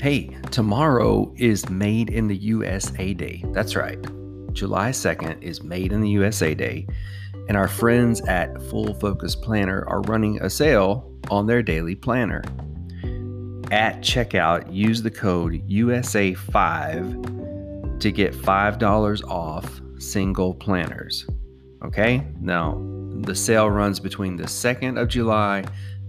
Hey, 0.00 0.36
tomorrow 0.50 1.30
is 1.36 1.68
Made 1.68 2.08
in 2.08 2.26
the 2.26 2.36
USA 2.36 3.12
Day. 3.12 3.44
That's 3.52 3.76
right. 3.76 4.00
July 4.54 4.92
2nd 4.92 5.42
is 5.42 5.62
Made 5.62 5.92
in 5.92 6.00
the 6.00 6.08
USA 6.08 6.54
Day, 6.54 6.86
and 7.48 7.58
our 7.58 7.68
friends 7.68 8.22
at 8.22 8.62
Full 8.70 8.94
Focus 8.94 9.36
Planner 9.36 9.84
are 9.88 10.00
running 10.02 10.40
a 10.40 10.48
sale 10.48 11.12
on 11.30 11.46
their 11.46 11.62
daily 11.62 11.94
planner. 11.94 12.42
At 13.70 14.00
checkout, 14.00 14.72
use 14.72 15.02
the 15.02 15.10
code 15.10 15.62
USA5 15.68 18.00
to 18.00 18.10
get 18.10 18.32
$5 18.32 19.28
off 19.28 19.82
single 19.98 20.54
planners. 20.54 21.26
Okay? 21.84 22.26
Now, 22.40 22.80
the 23.20 23.34
sale 23.34 23.68
runs 23.68 24.00
between 24.00 24.36
the 24.36 24.44
2nd 24.44 24.98
of 24.98 25.08
July 25.08 25.62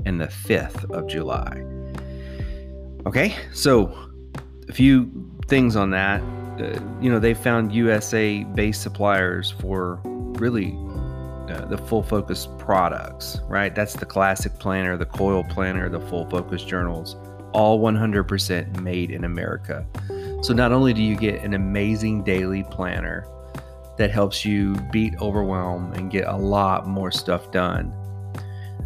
and 0.06 0.22
the 0.22 0.28
5th 0.28 0.90
of 0.92 1.08
July. 1.08 1.66
Okay, 3.06 3.36
so 3.52 3.96
a 4.70 4.74
few 4.74 5.10
things 5.48 5.76
on 5.76 5.90
that. 5.90 6.22
Uh, 6.60 6.80
you 7.02 7.10
know, 7.10 7.20
they 7.20 7.34
found 7.34 7.74
USA 7.74 8.44
based 8.44 8.84
suppliers 8.84 9.52
for 9.60 10.00
really 10.06 10.78
uh, 11.50 11.66
the 11.66 11.78
full 11.78 12.04
focus 12.04 12.48
products, 12.60 13.40
right? 13.48 13.74
That's 13.74 13.96
the 13.96 14.06
classic 14.06 14.54
planner, 14.60 14.98
the 14.98 15.06
coil 15.08 15.44
planner, 15.44 15.90
the 15.90 16.00
full 16.00 16.30
focus 16.30 16.64
journals, 16.64 17.16
all 17.54 17.80
100% 17.80 18.80
made 18.82 19.10
in 19.10 19.24
America. 19.24 19.86
So 20.44 20.54
not 20.54 20.72
only 20.72 20.94
do 20.94 21.02
you 21.02 21.16
get 21.16 21.44
an 21.44 21.54
amazing 21.54 22.24
daily 22.24 22.64
planner 22.64 23.26
that 23.98 24.12
helps 24.12 24.46
you 24.46 24.76
beat 24.92 25.20
overwhelm 25.20 25.92
and 25.94 26.12
get 26.12 26.28
a 26.28 26.38
lot 26.38 26.88
more 26.88 27.12
stuff 27.12 27.52
done, 27.52 27.92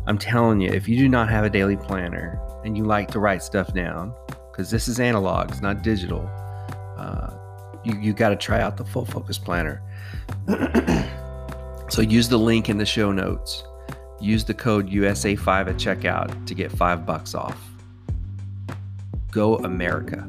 I'm 0.07 0.17
telling 0.17 0.61
you, 0.61 0.71
if 0.71 0.87
you 0.87 0.97
do 0.97 1.09
not 1.09 1.29
have 1.29 1.43
a 1.43 1.49
daily 1.49 1.77
planner, 1.77 2.39
and 2.65 2.75
you 2.75 2.83
like 2.83 3.09
to 3.11 3.19
write 3.19 3.43
stuff 3.43 3.73
down, 3.73 4.13
because 4.51 4.71
this 4.71 4.87
is 4.87 4.99
analog, 4.99 5.51
it's 5.51 5.61
not 5.61 5.83
digital, 5.83 6.27
uh, 6.97 7.31
you, 7.83 7.95
you 7.99 8.11
got 8.11 8.29
to 8.29 8.35
try 8.35 8.59
out 8.59 8.75
the 8.75 8.83
full 8.83 9.05
focus 9.05 9.37
planner. 9.37 9.81
so 11.89 12.01
use 12.01 12.27
the 12.27 12.37
link 12.37 12.67
in 12.67 12.77
the 12.77 12.85
show 12.85 13.11
notes. 13.11 13.63
Use 14.19 14.43
the 14.43 14.53
code 14.53 14.89
USA5 14.89 15.69
at 15.69 15.75
checkout 15.75 16.47
to 16.47 16.55
get 16.55 16.71
five 16.71 17.05
bucks 17.05 17.35
off. 17.35 17.61
Go 19.31 19.57
America. 19.57 20.27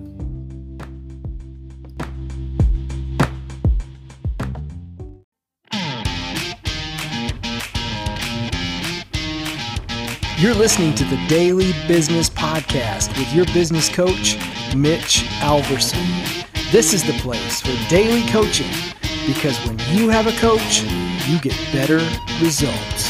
You're 10.39 10.53
listening 10.53 10.95
to 10.97 11.05
the 11.05 11.17
Daily 11.29 11.73
Business 11.89 12.29
Podcast 12.29 13.09
with 13.17 13.33
your 13.33 13.47
business 13.55 13.89
coach, 13.89 14.37
Mitch 14.77 15.23
Alverson. 15.41 16.05
This 16.71 16.93
is 16.93 17.03
the 17.03 17.15
place 17.21 17.63
for 17.63 17.89
daily 17.89 18.21
coaching 18.29 18.71
because 19.27 19.57
when 19.67 19.79
you 19.97 20.11
have 20.11 20.27
a 20.27 20.33
coach, 20.33 20.83
you 21.27 21.41
get 21.41 21.57
better 21.73 21.97
results. 22.45 23.07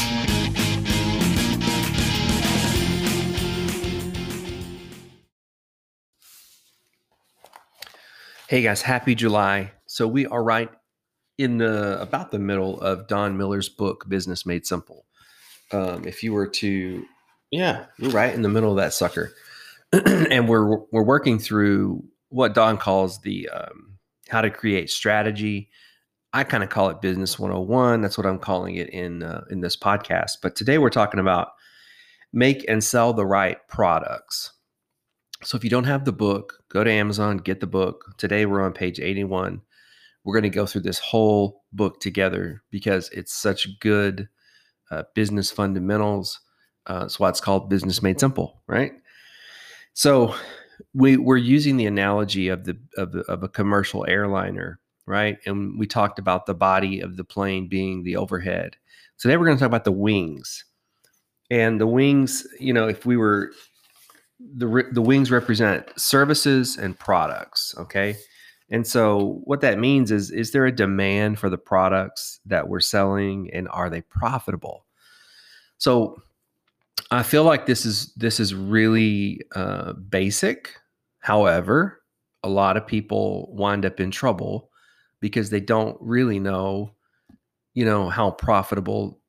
Hey 8.47 8.61
guys, 8.61 8.83
happy 8.83 9.15
July. 9.15 9.73
So 9.85 10.07
we 10.07 10.27
are 10.27 10.41
right 10.41 10.71
in 11.37 11.57
the 11.57 12.01
about 12.01 12.31
the 12.31 12.39
middle 12.39 12.79
of 12.79 13.09
Don 13.09 13.35
Miller's 13.35 13.67
book 13.67 14.07
Business 14.07 14.45
Made 14.45 14.65
Simple. 14.65 15.03
Um, 15.73 16.07
if 16.07 16.23
you 16.23 16.31
were 16.31 16.47
to 16.47 17.05
yeah, 17.51 17.85
you're 17.97 18.11
right 18.11 18.33
in 18.33 18.41
the 18.41 18.49
middle 18.49 18.71
of 18.71 18.77
that 18.77 18.93
sucker. 18.93 19.33
and 19.91 20.49
we're 20.49 20.77
we're 20.91 21.03
working 21.03 21.39
through 21.39 22.03
what 22.29 22.53
Don 22.53 22.77
calls 22.77 23.21
the 23.21 23.49
um, 23.49 23.97
how 24.29 24.41
to 24.41 24.49
create 24.49 24.89
strategy. 24.89 25.69
I 26.33 26.43
kind 26.43 26.63
of 26.63 26.69
call 26.69 26.89
it 26.89 27.01
business 27.01 27.39
101. 27.39 28.01
That's 28.01 28.17
what 28.17 28.27
I'm 28.27 28.39
calling 28.39 28.75
it 28.75 28.89
in 28.89 29.23
uh, 29.23 29.45
in 29.49 29.61
this 29.61 29.77
podcast. 29.77 30.37
But 30.41 30.55
today 30.55 30.77
we're 30.77 30.89
talking 30.89 31.19
about 31.19 31.49
make 32.33 32.65
and 32.67 32.83
sell 32.83 33.13
the 33.13 33.25
right 33.25 33.57
products. 33.69 34.51
So 35.43 35.55
if 35.55 35.63
you 35.63 35.69
don't 35.69 35.85
have 35.85 36.03
the 36.03 36.11
book, 36.11 36.63
go 36.69 36.83
to 36.83 36.91
Amazon, 36.91 37.37
get 37.37 37.59
the 37.59 37.67
book. 37.67 38.15
Today 38.17 38.45
we're 38.45 38.63
on 38.63 38.73
page 38.73 38.99
81. 38.99 39.61
We're 40.23 40.33
going 40.33 40.43
to 40.43 40.49
go 40.49 40.65
through 40.65 40.81
this 40.81 40.99
whole 40.99 41.63
book 41.71 42.01
together 42.01 42.63
because 42.71 43.09
it's 43.09 43.33
such 43.33 43.79
good 43.79 44.27
uh, 44.91 45.03
business 45.15 45.51
fundamentals 45.51 46.39
uh, 46.87 47.01
that's 47.01 47.19
why 47.19 47.29
it's 47.29 47.41
called 47.41 47.69
Business 47.69 48.01
Made 48.01 48.19
Simple, 48.19 48.61
right? 48.67 48.93
So 49.93 50.33
we 50.93 51.17
we're 51.17 51.37
using 51.37 51.77
the 51.77 51.85
analogy 51.85 52.47
of 52.47 52.63
the 52.65 52.77
of, 52.97 53.11
the, 53.11 53.21
of 53.21 53.43
a 53.43 53.49
commercial 53.49 54.05
airliner, 54.07 54.79
right? 55.05 55.37
And 55.45 55.77
we 55.77 55.85
talked 55.85 56.17
about 56.17 56.45
the 56.45 56.53
body 56.53 57.01
of 57.01 57.17
the 57.17 57.23
plane 57.23 57.67
being 57.67 58.03
the 58.03 58.15
overhead. 58.15 58.77
Today 59.17 59.37
we're 59.37 59.45
going 59.45 59.57
to 59.57 59.59
talk 59.59 59.67
about 59.67 59.83
the 59.85 59.91
wings. 59.91 60.65
And 61.49 61.79
the 61.79 61.87
wings, 61.87 62.45
you 62.59 62.73
know, 62.73 62.87
if 62.87 63.05
we 63.05 63.17
were 63.17 63.51
the 64.39 64.83
the 64.91 65.01
wings 65.01 65.31
represent 65.31 65.87
services 65.99 66.77
and 66.77 66.97
products, 66.97 67.75
okay? 67.77 68.15
And 68.69 68.85
so 68.85 69.41
what 69.45 69.61
that 69.61 69.79
means 69.79 70.11
is 70.11 70.29
is 70.29 70.51
there 70.51 70.65
a 70.65 70.75
demand 70.75 71.39
for 71.39 71.49
the 71.49 71.57
products 71.57 72.39
that 72.45 72.67
we're 72.67 72.81
selling 72.81 73.49
and 73.53 73.67
are 73.69 73.89
they 73.89 74.01
profitable? 74.01 74.85
So 75.77 76.21
I 77.11 77.23
feel 77.23 77.43
like 77.43 77.65
this 77.65 77.85
is 77.85 78.13
this 78.15 78.39
is 78.39 78.53
really 78.53 79.41
uh, 79.55 79.93
basic. 79.93 80.75
However, 81.19 82.01
a 82.43 82.49
lot 82.49 82.77
of 82.77 82.85
people 82.87 83.49
wind 83.51 83.85
up 83.85 83.99
in 83.99 84.11
trouble 84.11 84.69
because 85.19 85.49
they 85.49 85.59
don't 85.59 85.97
really 86.01 86.39
know, 86.39 86.91
you 87.73 87.85
know, 87.85 88.09
how 88.09 88.31
profitable 88.31 89.19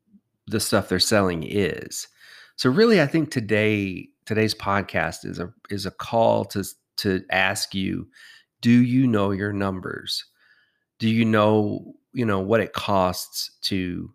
the 0.47 0.61
stuff 0.61 0.89
they're 0.89 0.99
selling 0.99 1.45
is. 1.45 2.09
So 2.57 2.71
really, 2.71 3.01
I 3.01 3.07
think 3.07 3.31
today 3.31 4.09
today's 4.27 4.55
podcast 4.55 5.25
is 5.25 5.39
a 5.39 5.53
is 5.71 5.87
a 5.87 5.91
call 5.93 6.45
to 6.47 6.65
to 6.99 7.23
ask 7.31 7.75
you, 7.75 8.09
do 8.61 8.71
you 8.71 9.07
know 9.07 9.31
your 9.31 9.53
numbers? 9.53 10.25
Do 10.99 11.09
you 11.09 11.25
know 11.25 11.95
you 12.13 12.27
know 12.27 12.41
what 12.41 12.61
it 12.61 12.73
costs 12.73 13.53
to 13.63 14.13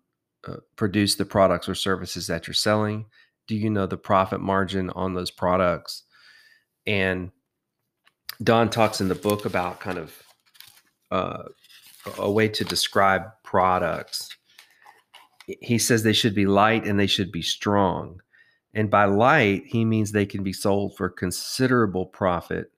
uh, 0.47 0.57
produce 0.75 1.15
the 1.15 1.25
products 1.25 1.69
or 1.69 1.75
services 1.75 2.27
that 2.27 2.45
you're 2.45 2.53
selling? 2.53 3.05
Do 3.47 3.55
you 3.55 3.69
know 3.69 3.85
the 3.85 3.97
profit 3.97 4.41
margin 4.41 4.89
on 4.91 5.13
those 5.13 5.31
products? 5.31 6.03
And 6.85 7.31
Don 8.41 8.69
talks 8.69 9.01
in 9.01 9.09
the 9.09 9.15
book 9.15 9.45
about 9.45 9.79
kind 9.79 9.97
of 9.97 10.23
uh, 11.11 11.43
a 12.17 12.31
way 12.31 12.47
to 12.49 12.63
describe 12.63 13.23
products. 13.43 14.29
He 15.61 15.77
says 15.77 16.03
they 16.03 16.13
should 16.13 16.35
be 16.35 16.45
light 16.45 16.85
and 16.85 16.99
they 16.99 17.07
should 17.07 17.31
be 17.31 17.41
strong. 17.41 18.21
And 18.73 18.89
by 18.89 19.05
light, 19.05 19.63
he 19.67 19.85
means 19.85 20.11
they 20.11 20.25
can 20.25 20.43
be 20.43 20.53
sold 20.53 20.97
for 20.97 21.09
considerable 21.09 22.07
profit 22.07 22.71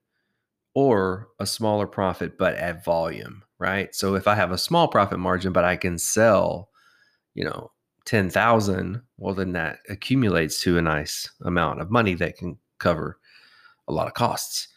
or 0.74 1.30
a 1.40 1.46
smaller 1.46 1.88
profit, 1.88 2.38
but 2.38 2.56
at 2.56 2.84
volume, 2.84 3.44
right? 3.60 3.96
So 3.96 4.16
if 4.16 4.28
I 4.28 4.36
have 4.36 4.52
a 4.52 4.58
small 4.58 4.90
profit 4.90 5.20
margin, 5.20 5.54
but 5.54 5.64
I 5.64 5.78
can 5.78 5.98
sell, 5.98 6.70
you 7.34 7.46
know, 7.46 7.72
10,000, 8.06 9.02
well, 9.18 9.34
then 9.34 9.52
that 9.54 9.80
accumulates 9.90 10.62
to 10.62 10.78
a 10.78 10.82
nice 10.82 11.30
amount 11.44 11.82
of 11.82 11.92
money 11.92 12.14
that 12.16 12.38
can 12.38 12.58
cover 12.80 13.20
a 13.88 13.94
lot 13.94 14.08
of 14.08 14.14
costs. 14.14 14.68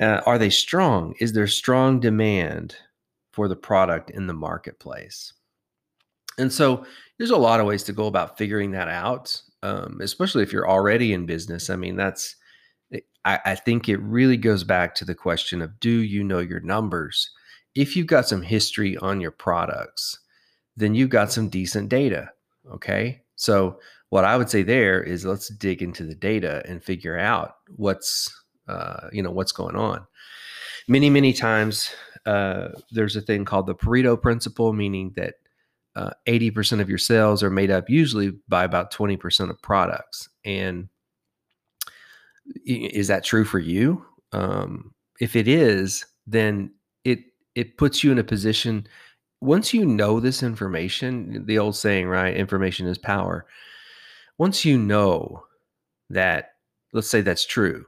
Uh, 0.00 0.20
are 0.26 0.38
they 0.38 0.50
strong? 0.50 1.14
Is 1.20 1.32
there 1.32 1.46
strong 1.46 2.00
demand 2.00 2.76
for 3.32 3.48
the 3.48 3.56
product 3.56 4.10
in 4.10 4.26
the 4.26 4.34
marketplace? 4.34 5.32
And 6.38 6.52
so 6.52 6.84
there's 7.18 7.30
a 7.30 7.36
lot 7.36 7.60
of 7.60 7.66
ways 7.66 7.82
to 7.84 7.92
go 7.92 8.06
about 8.06 8.38
figuring 8.38 8.70
that 8.72 8.88
out, 8.88 9.40
um, 9.62 9.98
especially 10.00 10.42
if 10.42 10.52
you're 10.52 10.68
already 10.68 11.12
in 11.12 11.26
business. 11.26 11.68
I 11.68 11.76
mean, 11.76 11.96
that's, 11.96 12.36
I, 13.24 13.38
I 13.44 13.54
think 13.54 13.88
it 13.88 14.00
really 14.00 14.36
goes 14.36 14.64
back 14.64 14.94
to 14.96 15.04
the 15.04 15.14
question 15.14 15.60
of 15.62 15.78
do 15.80 15.90
you 15.90 16.24
know 16.24 16.38
your 16.38 16.60
numbers? 16.60 17.30
If 17.74 17.96
you've 17.96 18.06
got 18.06 18.28
some 18.28 18.42
history 18.42 18.96
on 18.98 19.20
your 19.20 19.30
products, 19.30 20.18
then 20.76 20.94
you've 20.94 21.10
got 21.10 21.32
some 21.32 21.48
decent 21.48 21.88
data 21.88 22.30
Okay. 22.70 23.22
So, 23.36 23.78
what 24.10 24.24
I 24.24 24.36
would 24.36 24.50
say 24.50 24.62
there 24.62 25.02
is 25.02 25.24
let's 25.24 25.48
dig 25.48 25.82
into 25.82 26.04
the 26.04 26.14
data 26.14 26.62
and 26.66 26.84
figure 26.84 27.18
out 27.18 27.56
what's, 27.76 28.30
uh, 28.68 29.08
you 29.10 29.22
know, 29.22 29.30
what's 29.30 29.52
going 29.52 29.74
on. 29.74 30.06
Many, 30.86 31.08
many 31.08 31.32
times 31.32 31.90
uh, 32.26 32.68
there's 32.90 33.16
a 33.16 33.22
thing 33.22 33.44
called 33.46 33.66
the 33.66 33.74
Pareto 33.74 34.20
principle, 34.20 34.74
meaning 34.74 35.12
that 35.16 35.34
uh, 35.96 36.10
80% 36.26 36.80
of 36.80 36.88
your 36.88 36.98
sales 36.98 37.42
are 37.42 37.50
made 37.50 37.70
up 37.70 37.88
usually 37.88 38.32
by 38.48 38.64
about 38.64 38.92
20% 38.92 39.50
of 39.50 39.60
products. 39.62 40.28
And 40.44 40.88
is 42.64 43.08
that 43.08 43.24
true 43.24 43.44
for 43.44 43.58
you? 43.58 44.04
Um, 44.32 44.94
if 45.20 45.36
it 45.36 45.48
is, 45.48 46.04
then 46.26 46.72
it 47.04 47.20
it 47.54 47.76
puts 47.76 48.02
you 48.02 48.10
in 48.10 48.18
a 48.18 48.24
position 48.24 48.86
once 49.42 49.74
you 49.74 49.84
know 49.84 50.20
this 50.20 50.42
information, 50.42 51.44
the 51.46 51.58
old 51.58 51.74
saying, 51.74 52.06
right? 52.06 52.36
Information 52.36 52.86
is 52.86 52.96
power. 52.96 53.44
Once 54.38 54.64
you 54.64 54.78
know 54.78 55.44
that, 56.10 56.52
let's 56.92 57.10
say 57.10 57.20
that's 57.20 57.44
true, 57.44 57.84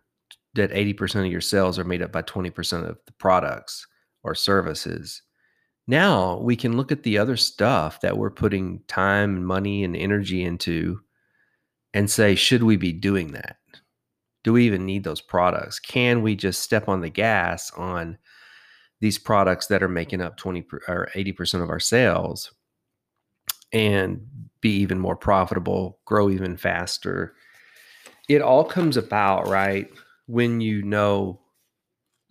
that 0.54 0.72
80% 0.72 1.26
of 1.26 1.32
your 1.32 1.40
sales 1.40 1.78
are 1.78 1.84
made 1.84 2.02
up 2.02 2.10
by 2.10 2.22
20% 2.22 2.88
of 2.88 2.98
the 3.06 3.12
products 3.12 3.86
or 4.24 4.34
services. 4.34 5.22
Now 5.86 6.38
we 6.38 6.56
can 6.56 6.76
look 6.76 6.90
at 6.90 7.04
the 7.04 7.18
other 7.18 7.36
stuff 7.36 8.00
that 8.00 8.18
we're 8.18 8.30
putting 8.30 8.80
time 8.88 9.36
and 9.36 9.46
money 9.46 9.84
and 9.84 9.96
energy 9.96 10.42
into 10.42 11.00
and 11.92 12.10
say, 12.10 12.34
should 12.34 12.64
we 12.64 12.76
be 12.76 12.92
doing 12.92 13.30
that? 13.32 13.58
Do 14.42 14.52
we 14.52 14.66
even 14.66 14.84
need 14.84 15.04
those 15.04 15.20
products? 15.20 15.78
Can 15.78 16.20
we 16.22 16.34
just 16.34 16.62
step 16.62 16.88
on 16.88 17.00
the 17.00 17.10
gas 17.10 17.70
on 17.76 18.18
these 19.00 19.18
products 19.18 19.66
that 19.66 19.82
are 19.82 19.88
making 19.88 20.20
up 20.20 20.36
20 20.36 20.66
or 20.88 21.08
80% 21.14 21.62
of 21.62 21.70
our 21.70 21.80
sales 21.80 22.52
and 23.72 24.26
be 24.60 24.70
even 24.76 24.98
more 24.98 25.16
profitable, 25.16 25.98
grow 26.04 26.30
even 26.30 26.56
faster? 26.56 27.34
It 28.28 28.40
all 28.40 28.64
comes 28.64 28.96
about, 28.96 29.48
right? 29.48 29.88
When 30.26 30.60
you 30.60 30.82
know 30.82 31.40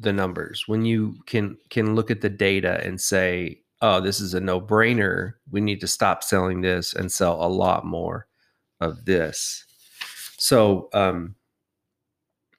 the 0.04 0.13
numbers 0.13 0.63
when 0.68 0.86
you 0.86 1.15
can 1.25 1.57
can 1.69 1.95
look 1.95 2.12
at 2.12 2.21
the 2.21 2.30
data 2.30 2.81
and 2.83 3.00
say 3.00 3.60
oh 3.81 4.00
this 4.00 4.19
is 4.19 4.33
a 4.33 4.39
no-brainer 4.39 5.33
we 5.51 5.62
need 5.62 5.80
to 5.80 5.88
stop 5.88 6.24
selling 6.24 6.62
this 6.62 6.94
and 6.94 7.12
sell 7.12 7.44
a 7.44 7.48
lot 7.48 7.86
more 7.86 8.27
of 8.81 9.06
this 9.06 9.65
so 10.38 10.89
um 10.94 11.36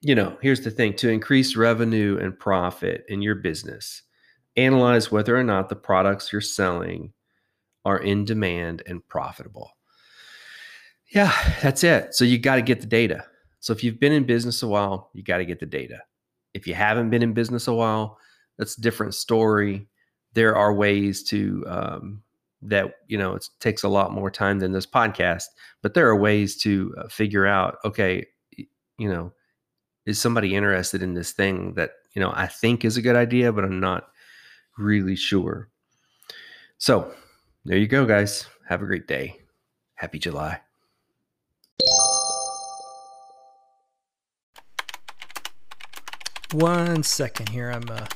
you 0.05 0.15
know 0.15 0.37
here's 0.41 0.61
the 0.63 0.71
thing 0.71 0.95
to 0.95 1.09
increase 1.09 1.57
revenue 1.57 2.19
and 2.21 2.39
profit 2.39 3.05
in 3.09 3.23
your 3.23 3.35
business 3.35 4.03
analyze 4.57 5.11
whether 5.11 5.37
or 5.37 5.45
not 5.45 5.69
the 5.69 5.77
products 5.77 6.33
you're 6.33 6.41
selling 6.41 7.13
are 7.85 7.99
in 7.99 8.25
demand 8.25 8.83
and 8.87 9.07
profitable 9.09 9.73
yeah 11.13 11.33
that's 11.63 11.85
it 11.85 12.15
so 12.15 12.25
you 12.25 12.39
got 12.39 12.57
to 12.57 12.63
get 12.63 12.81
the 12.81 12.87
data 12.87 13.25
so 13.61 13.73
if 13.73 13.83
you've 13.83 14.01
been 14.01 14.13
in 14.13 14.25
business 14.25 14.63
a 14.63 14.69
while 14.69 15.11
you 15.15 15.23
got 15.23 15.39
to 15.39 15.45
get 15.45 15.59
the 15.59 15.67
data 15.67 15.99
if 16.55 16.69
you 16.69 16.75
haven't 16.75 17.11
been 17.11 17.23
in 17.23 17.35
business 17.35 17.67
a 17.67 17.75
while, 17.75 18.19
that's 18.57 18.79
a 18.79 18.81
different 18.81 19.15
story. 19.15 19.87
There 20.33 20.57
are 20.57 20.73
ways 20.73 21.23
to 21.25 21.65
um, 21.67 22.23
that 22.63 22.95
you 23.09 23.19
know 23.19 23.35
it 23.35 23.49
takes 23.61 23.83
a 23.83 23.89
lot 23.89 24.13
more 24.13 24.31
time 24.31 24.61
than 24.61 24.73
this 24.73 24.87
podcast, 24.87 25.45
but 25.83 25.95
there 25.95 26.09
are 26.09 26.17
ways 26.17 26.57
to 26.59 26.95
uh, 26.97 27.09
figure 27.09 27.47
out. 27.47 27.77
Okay, 27.85 28.25
you 28.57 29.09
know, 29.09 29.33
is 30.07 30.21
somebody 30.21 30.55
interested 30.55 31.03
in 31.03 31.15
this 31.15 31.33
thing 31.33 31.75
that 31.75 31.93
you 32.15 32.21
know 32.21 32.33
I 32.35 32.47
think 32.47 32.85
is 32.85 32.97
a 32.97 33.03
good 33.03 33.17
idea, 33.17 33.53
but 33.53 33.65
I'm 33.65 33.81
not 33.81 34.09
really 34.77 35.17
sure. 35.17 35.69
So 36.79 37.13
there 37.65 37.79
you 37.79 37.87
go, 37.87 38.05
guys. 38.05 38.47
Have 38.69 38.83
a 38.83 38.87
great 38.87 39.07
day. 39.07 39.41
Happy 39.95 40.19
July. 40.19 40.61
One 46.53 47.03
second 47.03 47.49
here. 47.49 47.71
I'm 47.71 47.89
uh, 47.91 48.07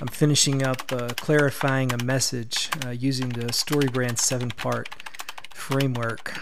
I'm 0.00 0.08
finishing 0.08 0.62
up 0.62 0.92
uh, 0.92 1.08
clarifying 1.16 1.92
a 1.92 2.02
message 2.02 2.70
uh, 2.84 2.90
using 2.90 3.28
the 3.28 3.46
StoryBrand 3.46 4.18
seven 4.18 4.50
part 4.50 4.88
framework. 5.54 6.34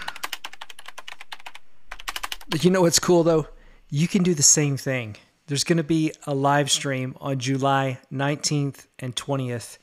You 2.59 2.69
know 2.69 2.81
what's 2.81 2.99
cool 2.99 3.23
though? 3.23 3.47
You 3.91 4.07
can 4.07 4.23
do 4.23 4.33
the 4.33 4.41
same 4.41 4.75
thing. 4.77 5.17
There's 5.45 5.63
going 5.63 5.77
to 5.77 5.83
be 5.83 6.11
a 6.25 6.33
live 6.33 6.71
stream 6.71 7.15
on 7.21 7.37
July 7.37 7.99
19th 8.11 8.87
and 8.97 9.15
20th 9.15 9.77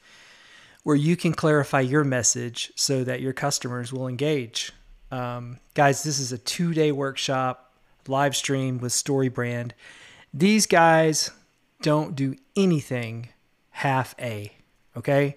where 0.83 0.97
you 0.97 1.17
can 1.17 1.35
clarify 1.35 1.81
your 1.81 2.03
message 2.03 2.73
so 2.75 3.05
that 3.05 3.21
your 3.21 3.33
customers 3.33 3.93
will 3.93 4.09
engage. 4.09 4.73
Um, 5.13 5.59
guys, 5.75 6.03
this 6.03 6.19
is 6.19 6.33
a 6.33 6.39
two 6.39 6.75
day 6.75 6.91
workshop 6.91 7.75
live 8.09 8.35
stream 8.35 8.79
with 8.79 8.93
StoryBrand 8.93 9.73
these 10.33 10.67
guys 10.67 11.31
don't 11.83 12.15
do 12.15 12.37
anything 12.57 13.29
half 13.71 14.15
A. 14.21 14.53
Okay. 14.97 15.37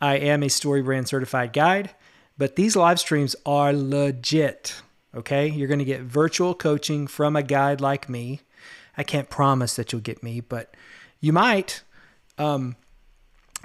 I 0.00 0.16
am 0.16 0.42
a 0.42 0.46
StoryBrand 0.46 1.08
certified 1.08 1.52
guide, 1.52 1.90
but 2.36 2.56
these 2.56 2.76
live 2.76 2.98
streams 2.98 3.36
are 3.46 3.72
legit. 3.72 4.82
Okay. 5.14 5.48
You're 5.48 5.68
going 5.68 5.78
to 5.78 5.84
get 5.84 6.00
virtual 6.02 6.54
coaching 6.54 7.06
from 7.06 7.36
a 7.36 7.42
guide 7.42 7.80
like 7.80 8.08
me. 8.08 8.40
I 8.96 9.02
can't 9.02 9.30
promise 9.30 9.76
that 9.76 9.92
you'll 9.92 10.00
get 10.00 10.22
me, 10.22 10.40
but 10.40 10.74
you 11.20 11.32
might. 11.32 11.82
Um, 12.38 12.76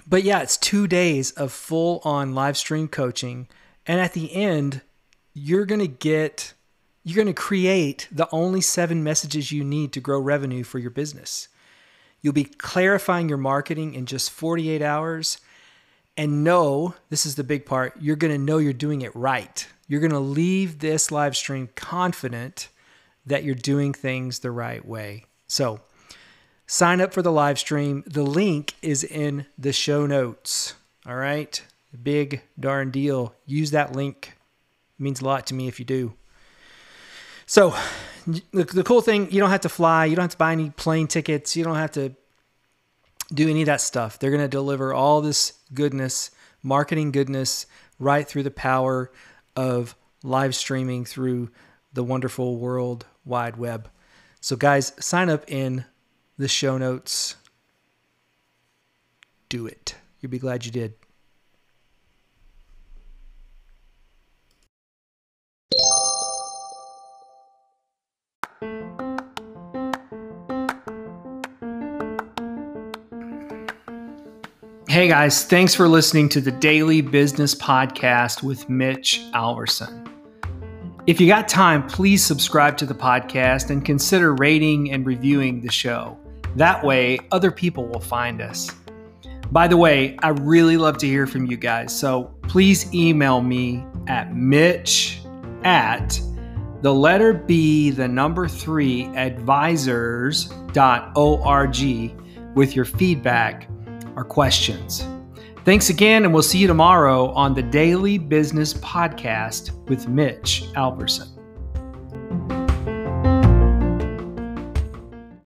but 0.08 0.24
yeah, 0.24 0.42
it's 0.42 0.58
two 0.58 0.88
days 0.88 1.32
of 1.32 1.52
full 1.52 2.02
on 2.04 2.34
live 2.34 2.58
stream 2.58 2.88
coaching. 2.88 3.48
And 3.86 4.00
at 4.00 4.14
the 4.14 4.34
end, 4.34 4.82
you're 5.34 5.66
going 5.66 5.82
to 5.82 5.88
get 5.88 6.54
you're 7.04 7.16
going 7.16 7.34
to 7.34 7.34
create 7.34 8.08
the 8.12 8.28
only 8.32 8.62
seven 8.62 9.04
messages 9.04 9.52
you 9.52 9.64
need 9.64 9.94
to 9.94 10.00
grow 10.00 10.20
revenue 10.20 10.64
for 10.64 10.80
your 10.80 10.92
business. 10.92 11.48
You'll 12.22 12.34
be 12.34 12.44
clarifying 12.44 13.30
your 13.30 13.38
marketing 13.38 13.94
in 13.94 14.06
just 14.06 14.30
48 14.32 14.82
hours 14.82 15.40
and 16.18 16.44
know 16.44 16.96
this 17.10 17.26
is 17.26 17.36
the 17.36 17.44
big 17.44 17.66
part 17.66 17.96
you're 18.02 18.18
going 18.18 18.34
to 18.34 18.38
know 18.38 18.58
you're 18.58 18.74
doing 18.74 19.02
it 19.02 19.16
right. 19.16 19.68
You're 19.90 20.00
going 20.00 20.12
to 20.12 20.20
leave 20.20 20.80
this 20.80 21.12
live 21.12 21.36
stream 21.36 21.68
confident 21.76 22.70
that 23.26 23.44
you're 23.44 23.56
doing 23.56 23.92
things 23.92 24.40
the 24.40 24.52
right 24.52 24.86
way. 24.86 25.26
So, 25.48 25.82
sign 26.68 27.02
up 27.02 27.12
for 27.12 27.22
the 27.22 27.32
live 27.32 27.60
stream. 27.60 28.04
The 28.08 28.24
link 28.24 28.76
is 28.82 29.04
in 29.04 29.48
the 29.58 29.74
show 29.74 30.06
notes. 30.06 30.76
All 31.06 31.16
right? 31.16 31.62
Big 32.04 32.44
darn 32.58 32.92
deal. 32.92 33.34
Use 33.46 33.72
that 33.72 33.94
link. 33.94 34.38
It 35.00 35.04
means 35.04 35.22
a 35.22 35.26
lot 35.26 35.48
to 35.48 35.56
me 35.56 35.68
if 35.68 35.80
you 35.80 35.86
do. 35.86 36.14
So 37.48 37.76
the, 38.28 38.64
the 38.64 38.84
cool 38.84 39.02
thing, 39.02 39.32
you 39.32 39.40
don't 39.40 39.50
have 39.50 39.62
to 39.62 39.70
fly, 39.70 40.06
you 40.06 40.16
don't 40.16 40.26
have 40.26 40.32
to 40.32 40.38
buy 40.38 40.52
any 40.52 40.70
plane 40.70 41.08
tickets, 41.08 41.56
you 41.56 41.64
don't 41.64 41.78
have 41.78 41.92
to 41.94 42.14
do 43.34 43.50
any 43.50 43.64
of 43.64 43.66
that 43.66 43.82
stuff. 43.82 44.20
They're 44.20 44.30
going 44.30 44.44
to 44.44 44.48
deliver 44.48 44.94
all 44.94 45.22
this 45.22 45.54
goodness, 45.74 46.30
marketing 46.62 47.12
goodness, 47.12 47.66
right 47.98 48.28
through 48.28 48.44
the 48.44 48.52
power 48.52 49.12
of 49.56 49.96
live 50.24 50.56
streaming 50.56 51.06
through 51.06 51.50
the 51.94 52.04
wonderful 52.04 52.58
world 52.58 53.06
wide 53.26 53.58
web. 53.58 53.90
So, 54.42 54.56
guys, 54.56 54.94
sign 55.00 55.30
up 55.30 55.50
in 55.52 55.86
the 56.38 56.48
show 56.48 56.78
notes. 56.78 57.36
Do 59.50 59.66
it. 59.66 59.96
You'll 60.20 60.32
be 60.32 60.40
glad 60.40 60.66
you 60.66 60.72
did. 60.72 60.94
Hey 74.90 75.08
guys, 75.08 75.44
thanks 75.44 75.76
for 75.76 75.88
listening 75.88 76.30
to 76.30 76.42
the 76.42 76.50
Daily 76.50 77.02
Business 77.02 77.54
Podcast 77.54 78.42
with 78.42 78.68
Mitch 78.70 79.22
Alverson. 79.36 80.10
If 81.06 81.22
you 81.22 81.28
got 81.28 81.48
time, 81.48 81.86
please 81.86 82.26
subscribe 82.26 82.76
to 82.78 82.88
the 82.88 82.96
podcast 82.96 83.70
and 83.70 83.86
consider 83.86 84.34
rating 84.34 84.92
and 84.92 85.06
reviewing 85.06 85.62
the 85.62 85.72
show. 85.72 86.18
That 86.56 86.84
way, 86.84 87.20
other 87.32 87.52
people 87.52 87.86
will 87.86 88.00
find 88.00 88.42
us. 88.42 88.72
By 89.52 89.68
the 89.68 89.78
way, 89.78 90.18
I 90.24 90.30
really 90.30 90.76
love 90.76 90.98
to 90.98 91.08
hear 91.08 91.28
from 91.28 91.46
you 91.46 91.56
guys, 91.56 91.96
so 91.96 92.24
please 92.48 92.92
email 92.92 93.42
me 93.42 93.86
at 94.08 94.36
mitch 94.36 95.22
at 95.66 96.20
the 96.82 96.96
letter 96.96 97.34
B, 97.34 97.92
the 97.92 98.08
number 98.08 98.48
three, 98.48 99.06
advisors.org 99.16 100.56
with 102.56 102.76
your 102.76 102.86
feedback 102.86 103.70
questions. 104.24 105.06
Thanks 105.66 105.90
again, 105.90 106.24
and 106.24 106.34
we'll 106.34 106.44
see 106.44 106.58
you 106.58 106.68
tomorrow 106.68 107.30
on 107.32 107.54
the 107.54 107.62
Daily 107.62 108.18
Business 108.18 108.74
Podcast 108.76 109.72
with 109.90 110.08
Mitch 110.08 110.64
Alverson. 110.76 111.39